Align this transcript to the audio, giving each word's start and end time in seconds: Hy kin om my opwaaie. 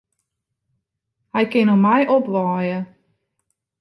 Hy 1.33 1.43
kin 1.51 1.71
om 1.73 1.81
my 1.87 1.99
opwaaie. 2.15 2.79